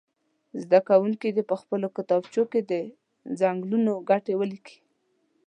زده 0.61 0.79
کوونکي 0.89 1.27
دې 1.35 1.43
په 1.49 1.55
خپلو 1.61 1.87
کتابچو 1.97 2.43
کې 2.51 2.59
د 2.71 2.73
څنګلونو 3.39 3.91
ګټې 4.09 4.33
ولیکي. 4.37 4.77